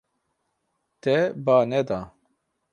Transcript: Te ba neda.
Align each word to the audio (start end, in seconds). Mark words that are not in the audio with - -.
Te 1.01 1.15
ba 1.45 1.57
neda. 1.71 1.99